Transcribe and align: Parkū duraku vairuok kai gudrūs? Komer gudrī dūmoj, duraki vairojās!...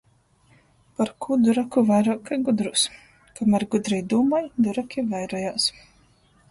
Parkū 1.01 1.37
duraku 1.43 1.83
vairuok 1.91 2.23
kai 2.31 2.39
gudrūs? 2.49 2.87
Komer 3.41 3.67
gudrī 3.77 4.01
dūmoj, 4.15 4.45
duraki 4.69 5.07
vairojās!... 5.15 5.71